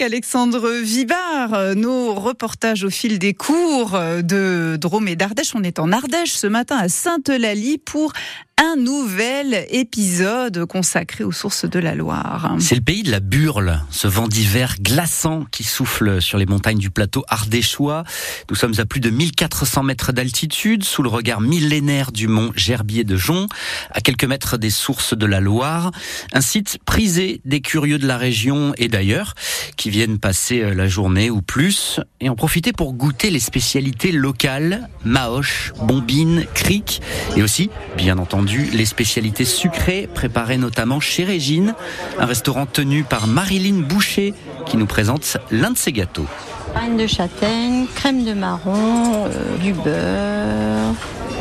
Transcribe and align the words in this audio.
Alexandre 0.00 0.70
Vibard, 0.82 1.74
nos 1.76 2.14
reportages 2.14 2.84
au 2.84 2.90
fil 2.90 3.18
des 3.18 3.34
cours 3.34 3.98
de 4.22 4.76
Drôme 4.76 5.08
et 5.08 5.16
d'Ardèche. 5.16 5.54
On 5.54 5.62
est 5.62 5.78
en 5.78 5.92
Ardèche 5.92 6.32
ce 6.32 6.46
matin 6.46 6.76
à 6.78 6.88
Sainte-Lalie 6.88 7.78
pour 7.78 8.12
un 8.62 8.76
nouvel 8.76 9.66
épisode 9.70 10.66
consacré 10.66 11.24
aux 11.24 11.32
sources 11.32 11.64
de 11.64 11.78
la 11.78 11.94
Loire. 11.94 12.56
C'est 12.58 12.74
le 12.74 12.82
pays 12.82 13.02
de 13.02 13.10
la 13.10 13.20
Burle, 13.20 13.80
ce 13.90 14.06
vent 14.06 14.28
d'hiver 14.28 14.76
glaçant 14.78 15.46
qui 15.50 15.64
souffle 15.64 16.20
sur 16.20 16.36
les 16.36 16.44
montagnes 16.44 16.78
du 16.78 16.90
plateau 16.90 17.24
ardéchois. 17.28 18.04
Nous 18.50 18.56
sommes 18.56 18.74
à 18.76 18.84
plus 18.84 19.00
de 19.00 19.08
1400 19.08 19.82
mètres 19.84 20.12
d'altitude, 20.12 20.84
sous 20.84 21.02
le 21.02 21.08
regard 21.08 21.40
millénaire 21.40 22.12
du 22.12 22.28
mont 22.28 22.52
Gerbier 22.54 23.02
de 23.02 23.16
Jonc, 23.16 23.46
à 23.92 24.02
quelques 24.02 24.24
mètres 24.24 24.58
des 24.58 24.68
sources 24.68 25.16
de 25.16 25.24
la 25.24 25.40
Loire. 25.40 25.90
Un 26.34 26.42
site 26.42 26.80
prisé 26.84 27.40
des 27.46 27.62
curieux 27.62 27.98
de 27.98 28.06
la 28.06 28.18
région 28.18 28.74
et 28.76 28.88
d'ailleurs, 28.88 29.34
qui 29.78 29.88
viennent 29.88 30.18
passer 30.18 30.60
euh, 30.60 30.74
la 30.74 30.86
journée 30.86 31.30
ou 31.30 31.40
plus 31.40 31.98
et 32.20 32.28
en 32.28 32.36
profiter 32.36 32.74
pour 32.74 32.92
goûter 32.92 33.30
les 33.30 33.40
spécialités 33.40 34.12
locales, 34.12 34.90
maoche, 35.06 35.72
bombine, 35.80 36.44
cric 36.52 37.00
et 37.36 37.42
aussi, 37.42 37.70
bien 37.96 38.18
entendu, 38.18 38.70
les 38.72 38.84
spécialités 38.84 39.44
sucrées 39.44 40.08
préparées 40.12 40.58
notamment 40.58 41.00
chez 41.00 41.24
Régine, 41.24 41.74
un 42.18 42.26
restaurant 42.26 42.66
tenu 42.66 43.04
par 43.04 43.26
Marilyn 43.26 43.80
Boucher 43.80 44.34
qui 44.66 44.76
nous 44.76 44.86
présente 44.86 45.36
l'un 45.50 45.70
de 45.70 45.78
ses 45.78 45.92
gâteaux. 45.92 46.26
Farine 46.74 46.96
de 46.96 47.06
châtaigne, 47.06 47.86
crème 47.94 48.24
de 48.24 48.32
marron, 48.32 49.26
euh, 49.26 49.56
du 49.58 49.72
beurre, 49.72 50.94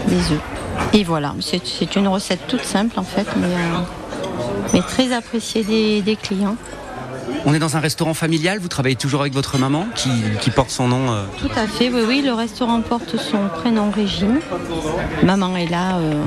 des 0.08 0.34
œufs. 0.34 0.42
Et 0.94 1.04
voilà, 1.04 1.36
c'est 1.40 1.96
une 1.96 2.08
recette 2.08 2.48
toute 2.48 2.64
simple 2.64 3.00
en 3.00 3.04
fait, 3.04 3.28
mais, 3.38 3.48
euh, 4.76 4.82
très 4.82 5.12
appréciée 5.14 6.02
des 6.02 6.16
clients. 6.16 6.56
On 7.46 7.54
est 7.54 7.60
dans 7.60 7.78
un 7.78 7.80
restaurant 7.80 8.14
familial, 8.14 8.60
vous 8.60 8.68
travaillez 8.68 8.96
toujours 8.96 9.22
avec 9.22 9.34
votre 9.34 9.58
maman 9.58 9.86
qui, 9.96 10.10
qui 10.42 10.52
porte 10.52 10.70
son 10.70 10.88
nom 10.88 11.12
euh... 11.12 11.24
Tout 11.38 11.52
à 11.56 11.68
fait, 11.68 11.90
oui, 11.90 12.02
oui, 12.08 12.22
le 12.24 12.34
restaurant 12.34 12.82
porte 12.82 13.18
son 13.18 13.48
prénom 13.48 13.92
Régine. 13.92 14.40
Maman 15.24 15.56
est 15.56 15.68
là 15.68 15.98
euh, 15.98 16.24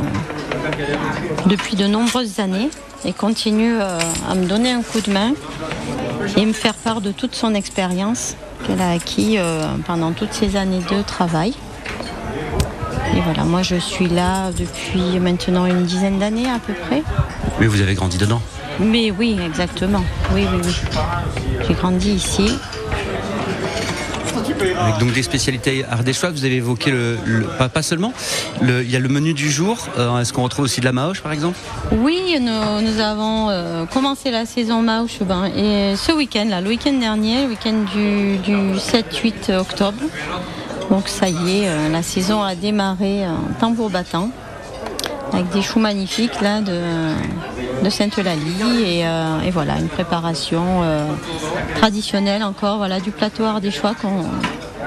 depuis 1.47 1.77
de 1.77 1.86
nombreuses 1.86 2.41
années 2.41 2.70
et 3.05 3.12
continue 3.12 3.75
euh, 3.81 3.98
à 4.28 4.34
me 4.34 4.47
donner 4.47 4.70
un 4.70 4.83
coup 4.83 5.00
de 5.00 5.12
main 5.12 5.33
et 6.36 6.47
me 6.47 6.53
faire 6.53 6.75
part 6.75 7.00
de 7.00 7.12
toute 7.12 7.34
son 7.34 7.55
expérience 7.55 8.37
qu'elle 8.66 8.81
a 8.81 8.91
acquis 8.91 9.37
euh, 9.39 9.66
pendant 9.87 10.12
toutes 10.12 10.33
ces 10.33 10.56
années 10.56 10.83
de 10.91 11.03
travail. 11.03 11.55
Et 13.14 13.20
voilà, 13.20 13.44
moi 13.44 13.62
je 13.62 13.77
suis 13.77 14.09
là 14.09 14.50
depuis 14.53 15.20
maintenant 15.20 15.66
une 15.66 15.84
dizaine 15.84 16.19
d'années 16.19 16.48
à 16.48 16.59
peu 16.59 16.72
près. 16.72 17.03
Mais 17.61 17.66
vous 17.66 17.81
avez 17.81 17.94
grandi 17.94 18.16
dedans 18.16 18.41
Mais 18.81 19.11
oui, 19.11 19.39
exactement. 19.45 20.03
Oui, 20.33 20.47
oui, 20.53 20.61
oui. 20.65 20.75
J'ai 21.67 21.75
grandi 21.75 22.12
ici. 22.12 22.59
Avec 24.78 24.98
donc 24.98 25.12
des 25.12 25.23
spécialités 25.23 25.84
ardéchois, 25.91 26.31
vous 26.31 26.45
avez 26.45 26.56
évoqué 26.56 26.91
le, 26.91 27.19
le 27.25 27.43
pas, 27.59 27.69
pas, 27.69 27.83
seulement. 27.83 28.12
Le, 28.61 28.83
il 28.83 28.91
y 28.91 28.97
a 28.97 28.98
le 28.98 29.09
menu 29.09 29.34
du 29.34 29.50
jour. 29.50 29.89
Euh, 29.98 30.19
Est-ce 30.19 30.33
qu'on 30.33 30.45
retrouve 30.45 30.65
aussi 30.65 30.81
de 30.81 30.84
la 30.84 30.93
maoche, 30.93 31.20
par 31.20 31.33
exemple? 31.33 31.59
Oui, 31.93 32.39
nous, 32.41 32.81
nous 32.81 33.00
avons 33.00 33.50
euh, 33.50 33.84
commencé 33.87 34.31
la 34.31 34.47
saison 34.47 34.83
maoche 34.83 35.19
ben, 35.20 35.47
et 35.47 35.95
ce 35.97 36.12
week-end, 36.12 36.47
là, 36.48 36.61
le 36.61 36.69
week-end 36.69 36.93
dernier, 36.95 37.43
le 37.43 37.50
week-end 37.50 37.84
du, 37.95 38.39
du 38.39 38.55
7-8 38.77 39.56
octobre. 39.59 39.98
Donc 40.91 41.09
ça 41.09 41.28
y 41.28 41.61
est, 41.61 41.69
euh, 41.69 41.89
la 41.89 42.03
saison 42.03 42.43
a 42.43 42.55
démarré 42.55 43.27
en 43.27 43.55
tambour 43.61 43.91
battant 43.91 44.31
avec 45.33 45.48
des 45.50 45.62
choux 45.62 45.78
magnifiques 45.78 46.41
là 46.43 46.61
de, 46.61 46.78
de 47.83 47.91
Sainte-Lalie 47.91 48.83
et, 48.84 49.06
euh, 49.06 49.41
et, 49.41 49.50
voilà 49.50 49.78
une 49.78 49.88
préparation 49.88 50.83
euh, 50.83 51.06
traditionnelle 51.77 52.42
encore 52.42 52.78
voilà 52.78 53.00
du 53.00 53.11
plateau 53.11 53.44
ardéchois 53.44 53.94
qu'on 53.94 54.25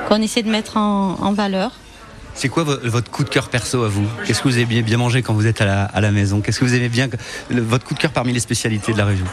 qu'on 0.07 0.21
essaie 0.21 0.43
de 0.43 0.49
mettre 0.49 0.77
en, 0.77 1.17
en 1.19 1.33
valeur. 1.33 1.71
C'est 2.35 2.49
quoi 2.49 2.63
votre 2.63 3.09
coup 3.09 3.23
de 3.23 3.29
cœur 3.29 3.47
perso 3.47 3.83
à 3.83 3.87
vous? 3.87 4.05
Qu'est-ce 4.25 4.41
que 4.41 4.49
vous 4.49 4.59
aimez 4.59 4.81
bien 4.81 4.97
manger 4.97 5.21
quand 5.21 5.33
vous 5.33 5.47
êtes 5.47 5.61
à 5.61 5.65
la, 5.65 5.83
à 5.85 6.01
la 6.01 6.11
maison? 6.11 6.41
Qu'est-ce 6.41 6.59
que 6.59 6.65
vous 6.65 6.75
aimez 6.75 6.89
bien 6.89 7.07
votre 7.49 7.85
coup 7.85 7.93
de 7.93 7.99
cœur 7.99 8.11
parmi 8.11 8.33
les 8.33 8.41
spécialités 8.41 8.91
de 8.91 8.97
la 8.97 9.05
région? 9.05 9.25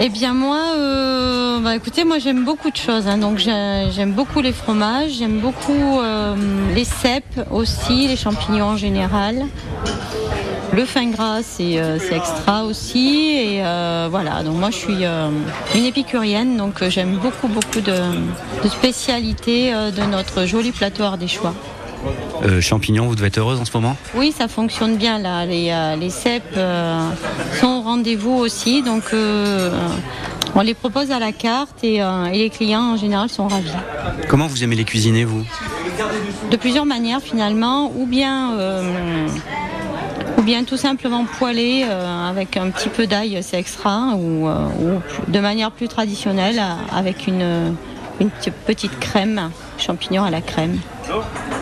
Eh 0.00 0.08
bien 0.08 0.34
moi, 0.34 0.60
euh, 0.76 1.60
bah, 1.60 1.76
écoutez, 1.76 2.04
moi 2.04 2.18
j'aime 2.18 2.44
beaucoup 2.44 2.70
de 2.70 2.76
choses. 2.76 3.06
Hein, 3.06 3.18
donc 3.18 3.38
j'aime 3.38 4.12
beaucoup 4.12 4.40
les 4.40 4.52
fromages, 4.52 5.12
j'aime 5.18 5.38
beaucoup 5.38 6.00
euh, 6.00 6.34
les 6.74 6.84
cèpes 6.84 7.40
aussi, 7.50 8.08
les 8.08 8.16
champignons 8.16 8.70
en 8.70 8.76
général. 8.76 9.44
Le 10.74 10.84
fin 10.84 11.06
gras, 11.06 11.42
c'est 11.42 11.78
euh, 11.78 11.98
extra 12.10 12.64
aussi. 12.64 13.36
Et 13.36 13.64
euh, 13.64 14.08
voilà, 14.10 14.42
donc 14.42 14.56
moi 14.56 14.70
je 14.70 14.76
suis 14.76 15.04
euh, 15.04 15.28
une 15.74 15.84
épicurienne, 15.84 16.56
donc 16.56 16.82
j'aime 16.88 17.16
beaucoup, 17.16 17.46
beaucoup 17.46 17.80
de, 17.80 17.96
de 18.62 18.68
spécialités 18.68 19.72
de 19.72 20.10
notre 20.10 20.46
joli 20.46 20.72
plateau 20.72 21.04
ardéchois. 21.04 21.54
Euh, 22.44 22.60
champignons, 22.60 23.06
vous 23.06 23.14
devez 23.14 23.28
être 23.28 23.38
heureuse 23.38 23.60
en 23.60 23.64
ce 23.64 23.70
moment 23.74 23.96
Oui, 24.14 24.34
ça 24.36 24.48
fonctionne 24.48 24.96
bien 24.96 25.18
là. 25.18 25.46
Les, 25.46 25.70
euh, 25.70 25.96
les 25.96 26.10
cèpes 26.10 26.42
euh, 26.56 27.08
sont 27.60 27.68
au 27.68 27.80
rendez-vous 27.82 28.34
aussi, 28.34 28.82
donc 28.82 29.04
on 30.56 30.60
les 30.60 30.74
propose 30.74 31.12
à 31.12 31.18
la 31.18 31.32
carte 31.32 31.84
et, 31.84 31.96
et, 31.96 32.38
les 32.38 32.50
clients 32.50 32.94
en 32.94 32.96
général 32.96 33.28
sont 33.28 33.46
ravis. 33.46 33.70
Comment 34.28 34.46
vous 34.48 34.64
aimez 34.64 34.76
les 34.76 34.84
cuisiner, 34.84 35.24
vous? 35.24 35.44
De 36.50 36.56
plusieurs 36.56 36.84
manières 36.84 37.20
finalement, 37.20 37.92
ou 37.96 38.06
bien 38.06 38.52
bien 40.44 40.64
tout 40.64 40.76
simplement 40.76 41.24
poêler 41.24 41.84
euh, 41.88 42.30
avec 42.30 42.56
un 42.56 42.70
petit 42.70 42.88
peu 42.88 43.06
d'ail, 43.06 43.38
c'est 43.42 43.58
extra, 43.58 44.14
ou, 44.14 44.48
euh, 44.48 44.98
de 45.28 45.40
manière 45.40 45.70
plus 45.70 45.88
traditionnelle 45.88 46.62
avec 46.92 47.26
une, 47.26 47.74
une 48.20 48.30
petite 48.66 48.98
crème, 49.00 49.50
champignons 49.78 50.24
à 50.24 50.30
la 50.30 50.40
crème. 50.40 50.78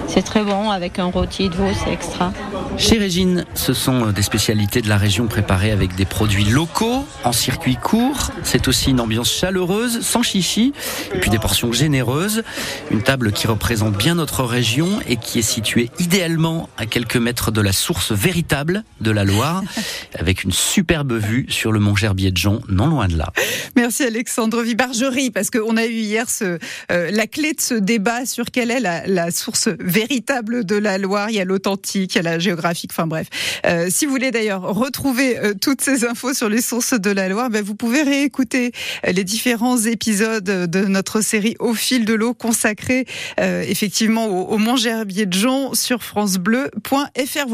C'est 0.09 0.23
très 0.23 0.43
bon 0.45 0.71
avec 0.71 0.99
un 0.99 1.07
rôti 1.07 1.49
de 1.49 1.55
veau, 1.55 1.71
c'est 1.73 1.93
extra. 1.93 2.33
Chez 2.77 2.99
Régine, 2.99 3.45
ce 3.55 3.73
sont 3.73 4.13
des 4.13 4.23
spécialités 4.23 4.83
de 4.83 4.89
la 4.89 4.97
région 4.97 5.27
préparées 5.27 5.71
avec 5.71 5.95
des 5.95 6.05
produits 6.05 6.45
locaux, 6.45 7.07
en 7.25 7.33
circuit 7.33 7.77
court. 7.77 8.31
C'est 8.43 8.69
aussi 8.69 8.91
une 8.91 9.01
ambiance 9.01 9.33
chaleureuse, 9.33 10.01
sans 10.03 10.23
chichi, 10.23 10.73
et 11.15 11.19
puis 11.19 11.31
des 11.31 11.39
portions 11.39 11.73
généreuses. 11.73 12.43
Une 12.91 13.03
table 13.03 13.33
qui 13.33 13.47
représente 13.47 13.97
bien 13.97 14.15
notre 14.15 14.45
région 14.45 15.01
et 15.09 15.17
qui 15.17 15.39
est 15.39 15.43
située 15.43 15.91
idéalement 15.99 16.69
à 16.77 16.87
quelques 16.87 17.17
mètres 17.17 17.51
de 17.51 17.61
la 17.61 17.73
source 17.73 18.13
véritable 18.13 18.85
de 19.01 19.11
la 19.11 19.25
Loire, 19.25 19.63
avec 20.19 20.45
une 20.45 20.53
superbe 20.53 21.15
vue 21.15 21.47
sur 21.49 21.73
le 21.73 21.81
mont 21.81 21.97
Gerbier 21.97 22.31
de 22.31 22.37
Jonc, 22.37 22.61
non 22.69 22.87
loin 22.87 23.09
de 23.09 23.17
là. 23.17 23.33
Merci 23.77 24.05
Alexandre 24.05 24.63
Vibargerie, 24.63 25.31
parce 25.31 25.51
qu'on 25.51 25.77
a 25.77 25.87
eu 25.87 25.93
hier 25.93 26.29
ce, 26.29 26.59
euh, 26.91 27.11
la 27.11 27.27
clé 27.27 27.55
de 27.55 27.61
ce 27.61 27.75
débat 27.75 28.27
sur 28.27 28.47
quelle 28.51 28.71
est 28.71 28.81
la, 28.81 29.07
la 29.07 29.31
source 29.33 29.69
véritable 29.79 30.65
de 30.65 30.77
la 30.77 30.99
Loire. 30.99 31.31
Il 31.31 31.37
y 31.37 31.41
a 31.41 31.45
l'authentique, 31.45 32.15
il 32.15 32.17
y 32.17 32.21
a 32.21 32.23
la 32.23 32.39
géographique, 32.39 32.91
enfin 32.93 33.07
bref. 33.07 33.29
Euh, 33.67 33.89
si 33.91 34.07
vous 34.07 34.13
voulez 34.13 34.31
d'ailleurs 34.31 34.63
retrouver 34.63 35.39
euh, 35.39 35.55
toutes 35.61 35.81
ces 35.81 36.05
infos 36.05 36.35
sur 36.35 36.49
les 36.49 36.63
sources 36.63 36.95
de 36.95 37.11
la 37.11 37.29
Loire, 37.29 37.51
ben, 37.51 37.63
vous 37.63 37.75
pouvez 37.75 38.03
réécouter 38.03 38.73
les 39.07 39.25
différents 39.25 39.79
épisodes 39.79 40.45
de 40.45 40.85
notre 40.87 41.21
série 41.21 41.57
Au 41.59 41.75
fil 41.75 42.05
de 42.05 42.15
l'eau 42.15 42.35
consacrée 42.35 43.07
euh, 43.41 43.63
effectivement 43.67 44.27
au, 44.27 44.55
au 44.55 44.59
Mont 44.59 44.77
Gerbier 44.77 45.27
de 45.27 45.33
Jonc 45.33 45.75
sur 45.75 46.03
francebleu.fr. 46.03 47.47